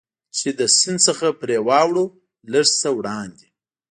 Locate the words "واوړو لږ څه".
1.67-2.89